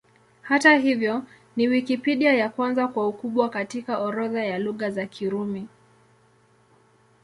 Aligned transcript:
Hata 0.41 0.77
hivyo, 0.77 1.23
ni 1.55 1.67
Wikipedia 1.67 2.33
ya 2.33 2.49
kwanza 2.49 2.87
kwa 2.87 3.07
ukubwa 3.07 3.49
katika 3.49 3.97
orodha 3.99 4.43
ya 4.45 4.59
Lugha 4.59 4.89
za 4.91 5.05
Kirumi. 5.05 5.67